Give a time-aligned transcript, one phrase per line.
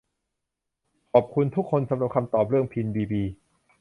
[1.11, 3.23] ขอบคุณทุกคนสำหรับคำตอบเรื่องพินบีบี